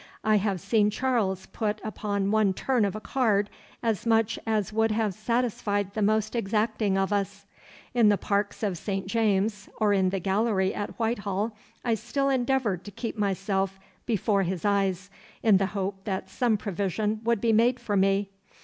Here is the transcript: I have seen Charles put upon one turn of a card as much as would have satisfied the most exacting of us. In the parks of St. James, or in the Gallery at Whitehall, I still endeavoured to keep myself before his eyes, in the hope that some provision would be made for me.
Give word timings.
I 0.23 0.37
have 0.37 0.59
seen 0.59 0.89
Charles 0.89 1.45
put 1.45 1.79
upon 1.83 2.31
one 2.31 2.55
turn 2.55 2.85
of 2.85 2.95
a 2.95 2.99
card 2.99 3.51
as 3.83 4.07
much 4.07 4.39
as 4.47 4.73
would 4.73 4.89
have 4.89 5.13
satisfied 5.13 5.93
the 5.93 6.01
most 6.01 6.35
exacting 6.35 6.97
of 6.97 7.13
us. 7.13 7.45
In 7.93 8.09
the 8.09 8.17
parks 8.17 8.63
of 8.63 8.79
St. 8.79 9.05
James, 9.05 9.69
or 9.79 9.93
in 9.93 10.09
the 10.09 10.17
Gallery 10.17 10.73
at 10.73 10.97
Whitehall, 10.97 11.55
I 11.85 11.93
still 11.93 12.29
endeavoured 12.29 12.83
to 12.85 12.89
keep 12.89 13.15
myself 13.15 13.79
before 14.07 14.41
his 14.41 14.65
eyes, 14.65 15.11
in 15.43 15.57
the 15.57 15.67
hope 15.67 16.03
that 16.05 16.31
some 16.31 16.57
provision 16.57 17.21
would 17.23 17.39
be 17.39 17.53
made 17.53 17.79
for 17.79 17.95
me. 17.95 18.31